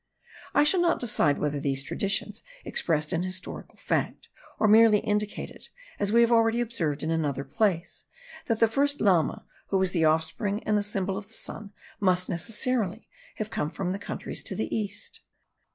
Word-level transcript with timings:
I 0.55 0.63
shall 0.63 0.81
not 0.81 0.99
decide 0.99 1.37
whether 1.37 1.59
these 1.59 1.83
traditions 1.83 2.41
expressed 2.65 3.13
an 3.13 3.21
historical 3.21 3.77
fact, 3.77 4.29
or 4.57 4.67
merely 4.67 4.97
indicated, 4.97 5.69
as 5.99 6.11
we 6.11 6.21
have 6.21 6.31
already 6.31 6.59
observed 6.59 7.03
in 7.03 7.11
another 7.11 7.43
place, 7.43 8.05
that 8.47 8.59
the 8.59 8.67
first 8.67 8.99
Lama, 8.99 9.45
who 9.67 9.77
was 9.77 9.91
the 9.91 10.05
offspring 10.05 10.63
and 10.63 10.83
symbol 10.83 11.17
of 11.19 11.27
the 11.27 11.33
sun, 11.33 11.71
must 11.99 12.29
necessarily 12.29 13.07
have 13.35 13.51
come 13.51 13.69
from 13.69 13.91
the 13.91 13.99
countries 13.99 14.43
of 14.51 14.57
the 14.57 14.75
East. 14.75 15.21